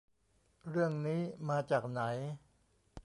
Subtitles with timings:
[0.69, 2.01] เรื่องนี้มาจากไหน